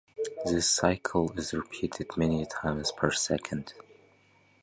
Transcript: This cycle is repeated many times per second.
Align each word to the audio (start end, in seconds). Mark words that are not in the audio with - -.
This 0.47 0.67
cycle 0.67 1.31
is 1.37 1.53
repeated 1.53 2.17
many 2.17 2.43
times 2.47 2.91
per 2.91 3.11
second. 3.11 3.73